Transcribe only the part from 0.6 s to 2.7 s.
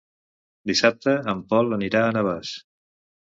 Dissabte en Pol anirà a Navàs.